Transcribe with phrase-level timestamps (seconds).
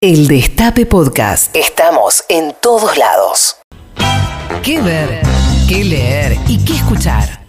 [0.00, 1.56] El Destape Podcast.
[1.56, 3.56] Estamos en todos lados.
[4.62, 5.22] ¿Qué ver?
[5.68, 6.36] ¿Qué leer?
[6.46, 7.40] ¿Y qué escuchar?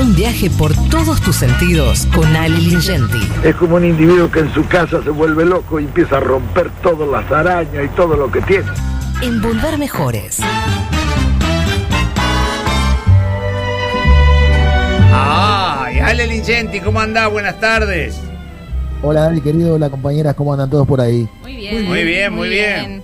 [0.00, 3.28] Un viaje por todos tus sentidos con Ali Lingenti.
[3.42, 6.70] Es como un individuo que en su casa se vuelve loco y empieza a romper
[6.80, 8.70] todas las arañas y todo lo que tiene.
[9.20, 10.38] En Volver Mejores.
[15.12, 15.98] ¡Ay!
[15.98, 17.28] Ale Lingenti, ¿cómo andás?
[17.32, 18.27] Buenas tardes.
[19.02, 21.28] Hola Dani, querido, hola compañeras, ¿cómo andan todos por ahí?
[21.42, 21.84] Muy bien.
[21.86, 23.02] Muy bien, muy bien.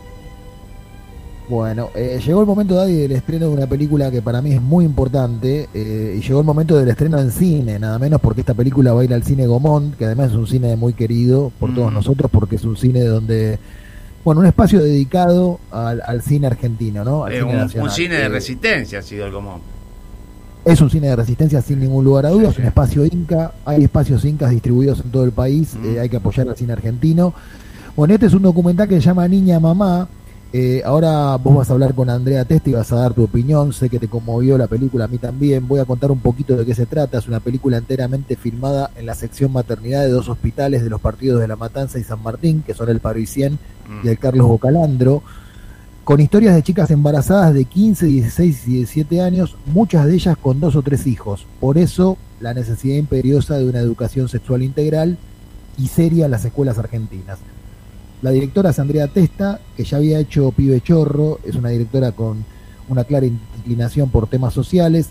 [1.48, 4.62] Bueno, eh, llegó el momento, Daddy, del estreno de una película que para mí es
[4.62, 5.69] muy importante.
[5.75, 9.02] eh, y llegó el momento del estreno en cine, nada menos porque esta película va
[9.02, 11.95] a ir al cine Gomón, que además es un cine muy querido por todos Mm.
[11.95, 13.59] nosotros, porque es un cine donde.
[14.24, 17.24] Bueno, un espacio dedicado al, al cine argentino, ¿no?
[17.27, 19.61] Al Eh, cine un, cine de Eh, resistencia ha sido el común.
[20.64, 24.24] Es un cine de resistencia sin ningún lugar a dudas, un espacio inca, hay espacios
[24.24, 27.34] incas distribuidos en todo el país, eh, hay que apoyar al cine argentino.
[27.95, 30.09] Bueno, este es un documental que se llama Niña Mamá.
[30.56, 33.73] eh, ahora vos vas a hablar con Andrea Testa y vas a dar tu opinión.
[33.73, 35.66] Sé que te conmovió la película, a mí también.
[35.68, 37.18] Voy a contar un poquito de qué se trata.
[37.18, 41.40] Es una película enteramente filmada en la sección maternidad de dos hospitales de los partidos
[41.40, 44.06] de La Matanza y San Martín, que son el Parisien Mm.
[44.06, 45.23] y el Carlos Bocalandro,
[46.05, 50.61] con historias de chicas embarazadas de 15, 16 y 17 años, muchas de ellas con
[50.61, 51.46] dos o tres hijos.
[51.61, 55.16] Por eso, la necesidad imperiosa de una educación sexual integral
[55.79, 57.38] y seria en las escuelas argentinas.
[58.21, 62.45] La directora es Andrea Testa, que ya había hecho Pibe Chorro, es una directora con
[62.89, 65.09] una clara inclinación por temas sociales.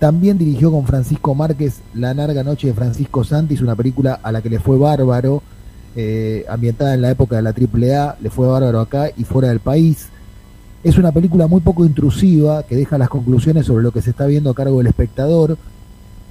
[0.00, 4.42] También dirigió con Francisco Márquez La larga noche de Francisco Santis, una película a la
[4.42, 5.40] que le fue bárbaro,
[5.94, 9.60] eh, ambientada en la época de la AAA, le fue bárbaro acá y fuera del
[9.60, 10.08] país.
[10.84, 14.26] Es una película muy poco intrusiva que deja las conclusiones sobre lo que se está
[14.26, 15.56] viendo a cargo del espectador.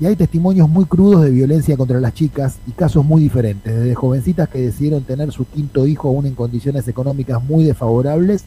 [0.01, 3.95] Y hay testimonios muy crudos de violencia contra las chicas y casos muy diferentes, desde
[3.95, 8.43] jovencitas que decidieron tener su quinto hijo aún en condiciones económicas muy desfavorables,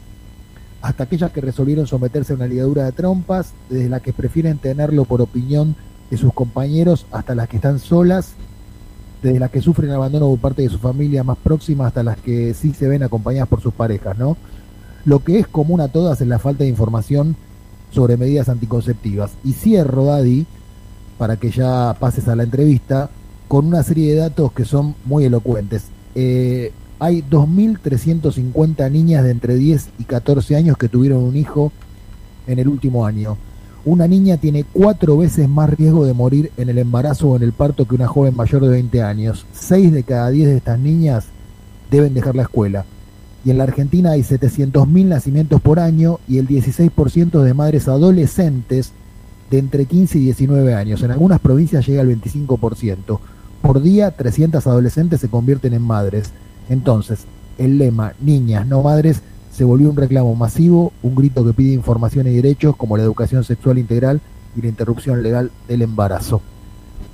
[0.83, 5.05] hasta aquellas que resolvieron someterse a una ligadura de trompas, desde las que prefieren tenerlo
[5.05, 5.75] por opinión
[6.11, 8.33] de sus compañeros hasta las que están solas,
[9.23, 12.53] desde las que sufren abandono por parte de su familia más próxima hasta las que
[12.53, 14.37] sí se ven acompañadas por sus parejas, ¿no?
[15.05, 17.35] Lo que es común a todas es la falta de información
[17.91, 19.31] sobre medidas anticonceptivas.
[19.43, 20.45] Y cierro, Daddy,
[21.17, 23.09] para que ya pases a la entrevista,
[23.47, 25.85] con una serie de datos que son muy elocuentes.
[26.15, 31.71] Eh, hay 2.350 niñas de entre 10 y 14 años que tuvieron un hijo
[32.47, 33.37] en el último año.
[33.85, 37.53] Una niña tiene cuatro veces más riesgo de morir en el embarazo o en el
[37.53, 39.45] parto que una joven mayor de 20 años.
[39.53, 41.25] Seis de cada 10 de estas niñas
[41.91, 42.85] deben dejar la escuela.
[43.45, 48.91] Y en la Argentina hay 700.000 nacimientos por año y el 16% de madres adolescentes
[49.51, 51.03] de entre 15 y 19 años.
[51.03, 53.19] En algunas provincias llega al 25%.
[53.61, 56.31] Por día, 300 adolescentes se convierten en madres.
[56.69, 57.25] Entonces,
[57.59, 62.27] el lema niñas, no madres se volvió un reclamo masivo, un grito que pide información
[62.27, 64.19] y derechos como la educación sexual integral
[64.57, 66.41] y la interrupción legal del embarazo.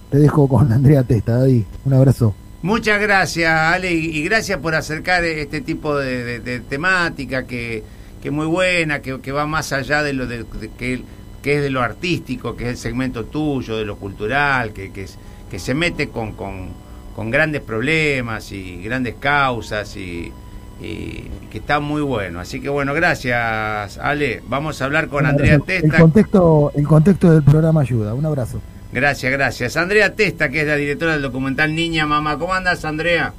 [0.09, 1.65] Te dejo con Andrea Testa, Daddy.
[1.85, 2.33] Un abrazo.
[2.63, 7.83] Muchas gracias, Ale, y gracias por acercar este tipo de, de- de temática que,
[8.21, 10.45] que es muy buena, que, que va más allá de lo de,
[10.77, 11.01] que,
[11.41, 15.07] que es de lo artístico, que es el segmento tuyo, de lo cultural, que, que,
[15.59, 16.69] se mete con, con,
[17.15, 20.31] con grandes problemas y grandes causas y,
[20.79, 22.39] y que está muy bueno.
[22.39, 24.43] Así que bueno, gracias, Ale.
[24.47, 25.71] Vamos a hablar con Andrea abrazo.
[25.71, 25.97] El Testa.
[25.97, 28.13] contexto, el contexto del programa ayuda.
[28.13, 28.61] Un abrazo.
[28.91, 29.77] Gracias, gracias.
[29.77, 32.37] Andrea Testa, que es la directora del documental Niña Mamá.
[32.37, 33.33] ¿Cómo andas, Andrea?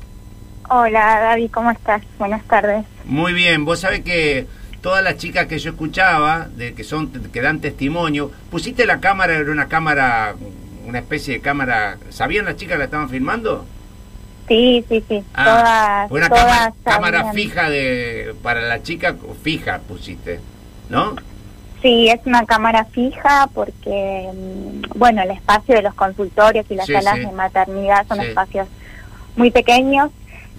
[0.71, 2.03] Hola, David, ¿cómo estás?
[2.19, 2.87] Buenas tardes.
[3.05, 4.47] Muy bien, vos sabés que
[4.81, 9.35] todas las chicas que yo escuchaba, de que son que dan testimonio, pusiste la cámara,
[9.35, 10.35] era una cámara,
[10.87, 13.67] una especie de cámara, ¿sabían las chicas que la estaban filmando?
[14.49, 15.23] Sí, sí, sí.
[15.35, 20.41] Ah, todas, una todas cámara, cámara fija de para la chica fija pusiste,
[20.89, 21.15] ¿no?
[21.83, 26.87] Sí, es una cámara fija porque, mm, bueno, el espacio de los consultorios y las
[26.87, 27.21] Sí, salas sí.
[27.27, 28.27] de maternidad son Sí.
[28.27, 28.69] espacios
[29.37, 30.11] muy pequeños.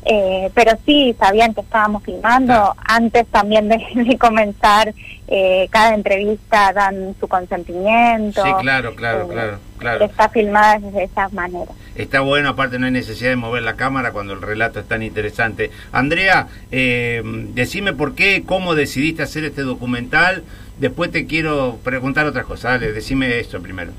[0.06, 2.54] Eh, pero sí, sabían que estábamos filmando.
[2.54, 2.76] Claro.
[2.84, 4.94] Antes también de, de comenzar
[5.30, 8.44] eh, cada entrevista dan su consentimiento.
[8.44, 10.04] Sí, claro, claro, Eh, claro, claro.
[10.04, 11.72] Está filmada de esa manera.
[11.96, 15.04] Está bueno, aparte no hay necesidad de mover la cámara cuando el relato es tan
[15.04, 15.72] interesante.
[15.94, 17.22] Andrea, eh,
[17.54, 20.44] decime por qué, cómo decidiste hacer este documental.
[20.84, 22.74] Después te quiero preguntar otras cosas.
[22.74, 23.94] Dale, decime esto primero.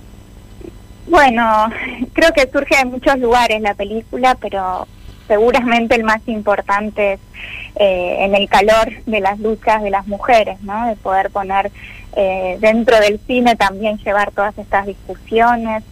[1.06, 1.70] Bueno,
[2.12, 4.86] creo que surge de muchos lugares la película, pero
[5.26, 7.20] seguramente el más importante es
[7.76, 10.86] eh, en el calor de las luchas de las mujeres, ¿no?
[10.86, 11.72] De poder poner
[12.16, 15.84] eh, dentro del cine también llevar todas estas discusiones,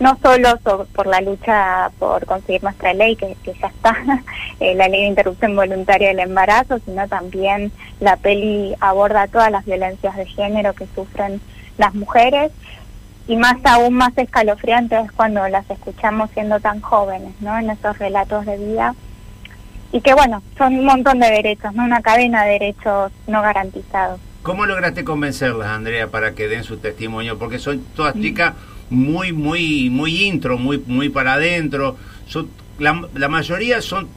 [0.00, 0.58] no solo
[0.94, 3.96] por la lucha por conseguir nuestra ley, que, ya está,
[4.60, 7.70] eh, la ley de interrupción voluntaria del embarazo, sino también
[8.00, 11.40] la peli aborda todas las violencias de género que sufren
[11.76, 12.50] las mujeres
[13.28, 17.58] y más aún más escalofriante es cuando las escuchamos siendo tan jóvenes, ¿no?
[17.58, 18.94] En esos relatos de vida
[19.92, 21.84] y que bueno, son un montón de derechos, ¿no?
[21.84, 24.18] Una cadena de derechos no garantizados.
[24.42, 27.38] ¿Cómo lograste convencerlas, Andrea, para que den su testimonio?
[27.38, 28.54] Porque son todas chicas
[28.90, 31.96] muy, muy, muy intro, muy, muy para adentro.
[32.26, 32.48] Son,
[32.78, 34.08] la, la mayoría son,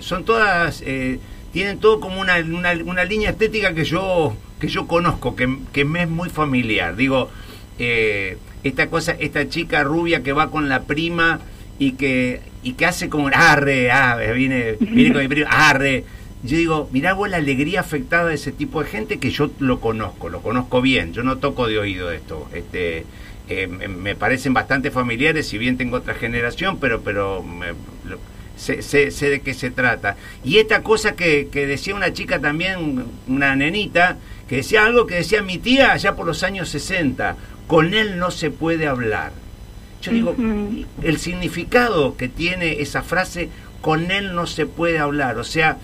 [0.00, 1.20] son todas, eh,
[1.52, 6.02] tienen todo como una, una, línea estética que yo, que yo conozco, que, que me
[6.02, 6.96] es muy familiar.
[6.96, 7.30] Digo,
[7.78, 11.40] eh, esta cosa, esta chica rubia que va con la prima
[11.78, 16.04] y que, y que hace como arre, ah, viene, viene con mi prima, arre.
[16.42, 19.80] Yo digo, mirá vos la alegría afectada de ese tipo de gente que yo lo
[19.80, 22.48] conozco, lo conozco bien, yo no toco de oído esto.
[22.52, 23.06] Este,
[23.48, 27.44] eh, me parecen bastante familiares, si bien tengo otra generación, pero, pero
[28.56, 30.16] sé, sé, de qué se trata.
[30.42, 34.18] Y esta cosa que, que decía una chica también, una nenita,
[34.48, 37.36] que decía algo que decía mi tía allá por los años 60,
[37.66, 39.32] con él no se puede hablar.
[40.02, 40.36] Yo digo,
[41.02, 43.48] el significado que tiene esa frase,
[43.80, 45.78] con él no se puede hablar, o sea,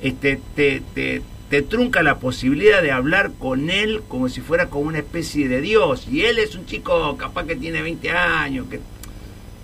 [0.00, 4.86] este, te, te te trunca la posibilidad de hablar con él como si fuera como
[4.86, 6.06] una especie de Dios.
[6.10, 8.66] Y él es un chico capaz que tiene 20 años,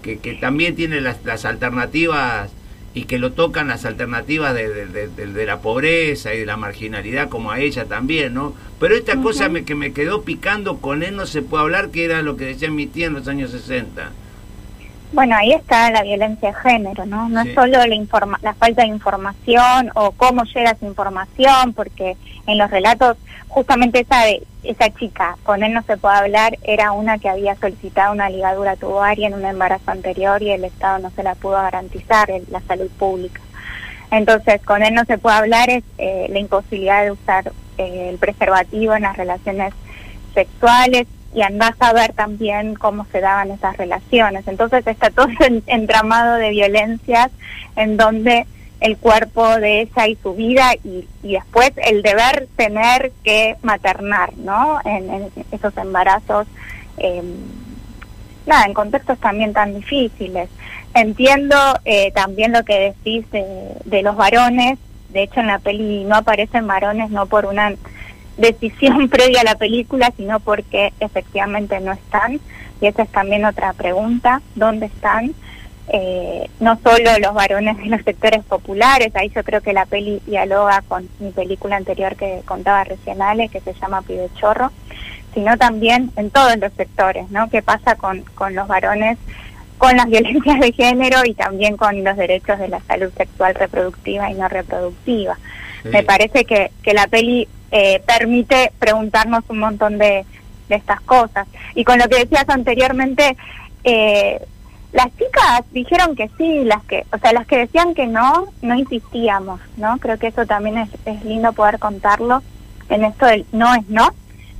[0.03, 2.51] que, que, también tiene las, las, alternativas
[2.95, 7.51] y que lo tocan las alternativas de, de, la pobreza y de la marginalidad como
[7.51, 8.55] a ella también, ¿no?
[8.79, 12.05] Pero esta cosa me, que me quedó picando con él no se puede hablar, que
[12.05, 14.13] era lo que decía mi tía en los años 60.
[15.15, 17.29] Bueno, ahí está la violencia de género, ¿no?
[17.29, 22.17] No es solo la, la falta de información o cómo llega esa información, porque
[22.49, 23.17] en los relatos
[23.47, 24.25] justamente esa,
[24.65, 28.75] esa chica, con él no se puede hablar, era una que había solicitado una ligadura
[28.75, 32.91] tubaria en un embarazo anterior y el Estado no se la pudo garantizar, la salud
[32.99, 33.41] pública.
[34.11, 38.19] Entonces, con él no se puede hablar es eh, la imposibilidad de usar eh, el
[38.19, 39.75] preservativo en las relaciones
[40.35, 44.47] sexuales y andás a ver también cómo se daban esas relaciones.
[44.47, 45.27] Entonces está todo
[45.67, 47.31] entramado de violencias
[47.77, 48.47] en donde
[48.81, 54.79] el cuerpo de ella y su vida y, después el deber tener que maternar, ¿no?
[54.85, 56.47] En, esos embarazos,
[56.99, 57.25] em,
[58.47, 60.49] nada, en contextos también tan difíciles.
[60.93, 64.79] Entiendo eh, también lo que decís de los varones,
[65.09, 67.73] de hecho en la peli no aparecen varones no por una
[68.37, 72.41] decisión previa a la película, sino porque efectivamente no están.
[72.81, 75.35] Y esa es también otra pregunta, ¿dónde están?
[75.89, 80.21] Eh, no solo los varones de los sectores populares, ahí yo creo que la peli
[80.27, 84.73] dialoga con mi película anterior que contaba recién Ale, que se llama Pibe Chorro,
[85.35, 87.51] sino también en todos los sectores, ¿no?
[87.51, 89.19] ¿Qué pasa con, con los varones,
[89.77, 94.31] con las violencias de género y también con los derechos de la salud sexual reproductiva
[94.31, 95.39] y no reproductiva?
[95.85, 100.25] Me parece que, que la peli eh, permite preguntarnos un montón de,
[100.69, 101.47] estas cosas.
[101.75, 103.37] Y con lo que decías anteriormente,
[103.83, 104.41] eh,
[104.93, 108.75] las chicas dijeron que sí, las que, o sea, las que decían que no, no
[108.77, 109.99] insistíamos, ¿no?
[109.99, 112.43] Creo que eso también es, es lindo poder contarlo
[112.89, 114.09] en esto del no es no.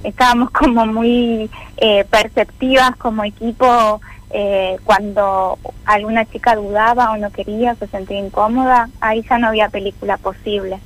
[0.03, 4.01] Estábamos como muy eh, perceptivas como equipo
[4.31, 9.69] eh, cuando alguna chica dudaba o no quería, se sentía incómoda, ahí ya no había
[9.69, 10.81] película posible.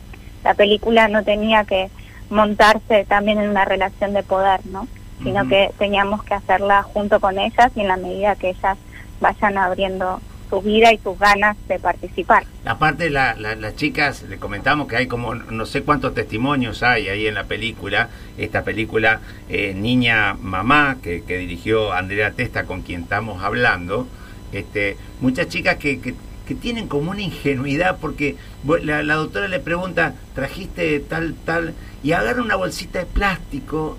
[0.44, 1.90] La película no tenía que
[2.30, 4.86] montarse también en una relación de poder, ¿no?
[5.22, 8.78] Sino que teníamos que hacerla junto con ellas y en la medida que ellas
[9.20, 12.44] vayan abriendo su vida y sus ganas de participar.
[12.64, 17.26] Aparte, la, las chicas, le comentamos que hay como no sé cuántos testimonios hay ahí
[17.26, 23.02] en la película, esta película eh, Niña Mamá, que, que, dirigió Andrea Testa, con quien
[23.02, 24.06] estamos hablando,
[24.52, 26.14] este, muchas chicas que, que,
[26.48, 28.36] que tienen como una ingenuidad, porque
[28.82, 31.74] la, la doctora le pregunta, ¿trajiste tal, tal?
[32.02, 33.98] y agarra una bolsita de plástico.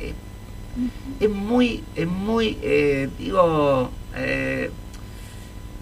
[0.00, 0.14] Eh,
[1.20, 4.70] es muy, es muy, eh, digo, eh,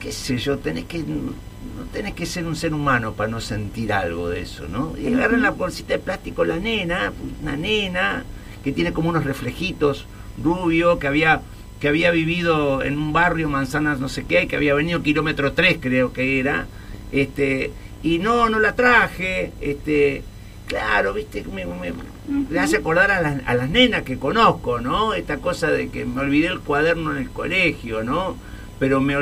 [0.00, 3.93] qué sé yo, tenés que, no tenés que ser un ser humano para no sentir
[3.93, 4.97] algo de eso, ¿no?
[4.99, 8.25] Y agarra la bolsita de plástico la nena, una nena
[8.64, 10.07] que tiene como unos reflejitos
[10.43, 11.43] rubio, que había
[11.80, 15.78] que había vivido en un barrio, manzanas no sé qué, que había venido kilómetro 3
[15.80, 16.66] creo que era,
[17.10, 17.72] este,
[18.02, 20.22] y no, no la traje, este,
[20.70, 25.14] Claro, viste, me, me, hace acordar a las, a las nenas que conozco, ¿no?
[25.14, 28.37] Esta cosa de que me olvidé el cuaderno en el colegio, ¿no?
[28.78, 29.16] Pero me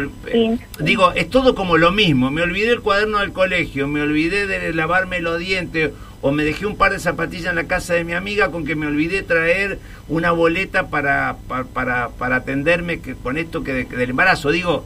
[0.80, 4.74] digo, es todo como lo mismo, me olvidé el cuaderno del colegio, me olvidé de
[4.74, 8.12] lavarme los dientes, o me dejé un par de zapatillas en la casa de mi
[8.12, 11.37] amiga con que me olvidé traer una boleta para,
[11.72, 14.50] para, para, atenderme que, con esto que, del embarazo.
[14.50, 14.84] Digo,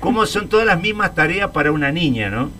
[0.00, 2.50] ¿cómo, son todas las mismas tareas para una niña, no?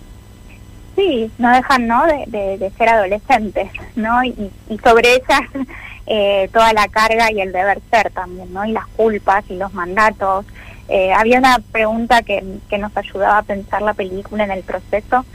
[0.95, 2.05] Sí, no dejan ¿no?
[2.05, 4.23] De, de, ser adolescentes, ¿no?
[4.23, 5.41] Y, y sobre ellas
[6.07, 8.65] eh, toda la carga y el deber ser también, ¿no?
[8.65, 10.45] Y las culpas y los mandatos.
[10.89, 15.25] Eh, había una pregunta que, que nos ayudaba a pensar la película en el proceso,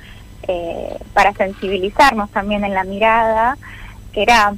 [0.48, 3.56] eh, para sensibilizarnos también en la mirada,
[4.12, 4.54] que era,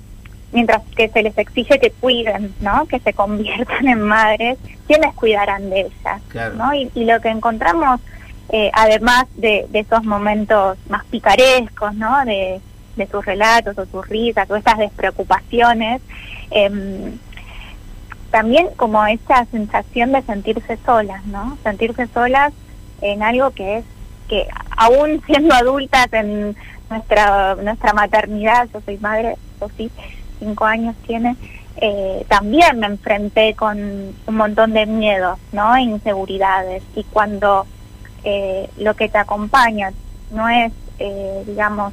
[0.53, 2.87] mientras que se les exige que cuiden, ¿no?
[2.87, 6.55] que se conviertan en madres, ¿quiénes cuidarán de ellas?
[6.57, 6.75] ¿no?
[6.75, 8.01] Y, lo que encontramos,
[8.51, 12.25] eh, además de, esos momentos más picarescos, ¿no?
[12.25, 12.61] de,
[12.99, 16.03] de sus relatos o sus risas o estas despreocupaciones,
[16.51, 17.19] em,
[18.31, 21.57] también como esa sensación de sentirse solas, ¿no?
[21.63, 22.53] Sentirse solas
[23.01, 23.85] en algo que es
[24.29, 26.57] que aún siendo adultas en
[26.91, 29.37] nuestra nuestra maternidad, yo soy madre,
[29.77, 29.91] sí
[30.39, 31.37] cinco años tiene,
[31.81, 35.77] eh, también me enfrenté con un montón de miedos, ¿no?
[35.77, 36.83] E inseguridades.
[36.95, 37.67] Y cuando
[38.25, 39.93] eh, lo que te acompaña
[40.31, 41.93] no es, eh, digamos,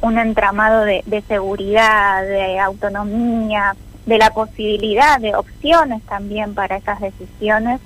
[0.00, 7.78] un entramado de seguridad, de autonomía, de la posibilidad de opciones también para esas decisiones,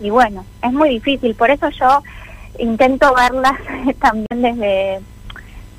[0.00, 1.34] y bueno, es muy difícil.
[1.34, 2.02] Por eso yo
[2.58, 3.54] intento verlas
[4.00, 5.00] también desde,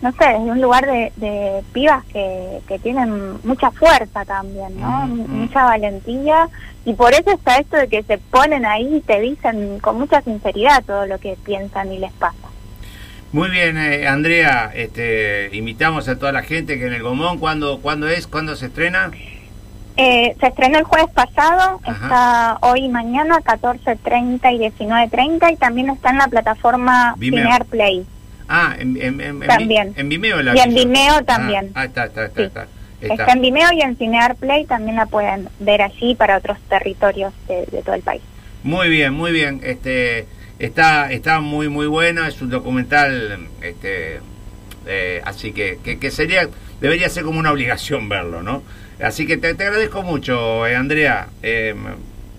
[0.02, 5.08] no sé, desde un lugar de, de pibas que, que tienen mucha fuerza también, ¿no?
[5.08, 6.50] Mucha valentía
[6.86, 10.22] y por eso está esto de que se ponen ahí y te dicen con mucha
[10.22, 12.48] sinceridad todo lo que piensan y les pasa.
[13.34, 17.82] Muy bien, eh, Andrea, este, invitamos a toda la gente que en el Gomón, ¿cuándo,
[17.82, 18.26] ¿cuándo es?
[18.26, 19.12] ¿Cuándo se estrena?
[20.00, 25.89] Eh, se estrenó el jueves pasado, está hoy y mañana, 14.30 y 19.30, y también
[25.89, 27.50] está en la plataforma Vimeo.
[27.68, 28.06] Play.
[28.48, 29.94] Ah, en, también.
[29.98, 31.72] en Vimeo la Y en Vimeo también.
[31.74, 32.68] Ah, está, está, está,
[33.01, 37.34] está, en Vimeo y en Cinear Play también la pueden ver allí para otros territorios
[37.48, 38.22] de, todo el país.
[38.62, 39.62] Muy bien, muy bien.
[39.63, 40.27] Este,
[40.60, 44.20] está, está muy, muy buena, es un documental, este,
[44.86, 46.48] eh, así que, que, que sería,
[46.82, 48.62] debería ser como una obligación verlo, ¿no?
[49.01, 51.27] Así que te, agradezco mucho, eh, Andrea.
[51.44, 51.75] Eh,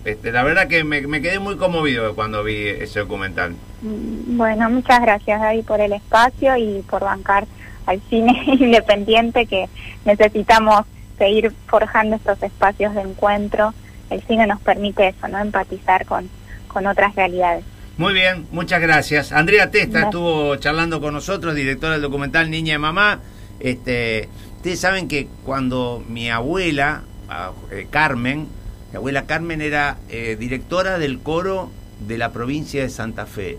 [0.04, 3.54] este, la verdad que me, quedé muy conmovido cuando vi ese documental.
[3.82, 7.46] Bueno, muchas gracias, David, por el espacio y por bancar
[7.86, 9.68] al cine independiente que
[10.04, 10.84] necesitamos
[11.16, 13.74] seguir forjando estos espacios de encuentro.
[14.10, 15.38] El cine nos permite eso, ¿no?
[15.38, 16.28] Empatizar con,
[16.68, 17.64] con otras realidades.
[17.98, 19.32] Muy bien, muchas gracias.
[19.32, 23.20] Andrea Testa estuvo charlando con nosotros, directora del documental Niña y Mamá.
[23.60, 24.28] Este,
[24.68, 28.48] Ustedes saben que cuando mi abuela, ah, eh, Carmen,
[28.90, 31.70] mi abuela Carmen era eh, directora del coro
[32.06, 33.56] de la provincia de Santa Fe.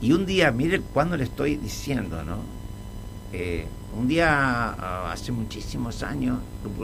[0.00, 2.38] Y un día, mire cuándo le estoy diciendo, ¿no?
[3.34, 6.38] Eh, un día, ah, hace muchísimos años,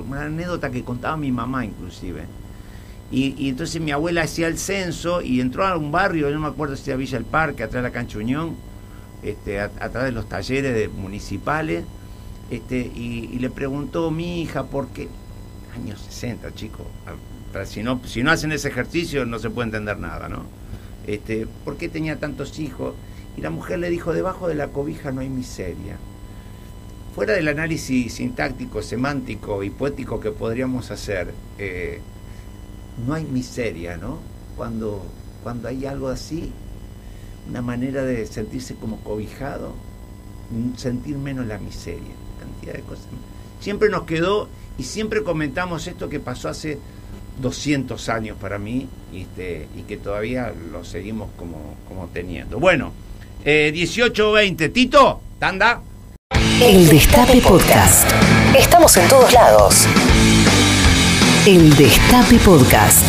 [0.06, 2.26] una anécdota que contaba mi mamá inclusive.
[3.10, 6.48] Y, entonces mi abuela hacía el censo y entró a un barrio, yo no me
[6.48, 8.54] acuerdo si era Villa El Parque, atrás de la Cancha Unión,
[9.22, 11.86] este, a, través de los talleres de, municipales
[12.50, 15.08] este, y, le preguntó mi hija por qué,
[15.74, 16.86] años 60, chicos,
[17.64, 20.44] si no, si no hacen ese ejercicio no se puede entender nada, ¿no?
[21.06, 22.94] Este, ¿Por qué tenía tantos hijos?
[23.36, 25.96] Y la mujer le dijo, debajo de la cobija no hay miseria.
[27.14, 32.00] Fuera del análisis sintáctico, semántico y poético que podríamos hacer, eh,
[33.06, 34.18] no hay miseria, ¿no?
[34.56, 35.04] Cuando,
[35.42, 36.52] cuando hay algo así,
[37.48, 39.74] una manera de sentirse como cobijado,
[40.76, 42.14] sentir menos la miseria
[42.72, 43.06] de cosas.
[43.60, 46.78] Siempre nos quedó y siempre comentamos esto que pasó hace
[47.40, 52.58] 200 años para mí este, y que todavía lo seguimos como, como teniendo.
[52.58, 52.92] Bueno,
[53.44, 54.72] eh, 18-20.
[54.72, 55.80] Tito, Tanda.
[56.60, 58.10] El Destape Podcast.
[58.58, 59.86] Estamos en todos lados.
[61.46, 63.04] El Destape Podcast.